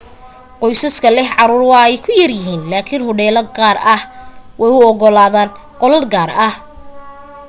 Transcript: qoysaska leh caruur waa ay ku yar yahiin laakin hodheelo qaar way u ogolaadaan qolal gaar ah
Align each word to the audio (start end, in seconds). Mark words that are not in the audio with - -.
qoysaska 0.61 1.09
leh 1.17 1.29
caruur 1.37 1.63
waa 1.71 1.85
ay 1.89 1.95
ku 2.03 2.09
yar 2.19 2.31
yahiin 2.37 2.63
laakin 2.71 3.01
hodheelo 3.07 3.41
qaar 3.57 3.77
way 4.59 4.71
u 4.77 4.85
ogolaadaan 4.91 5.49
qolal 5.81 6.03
gaar 6.13 6.29
ah 6.47 6.53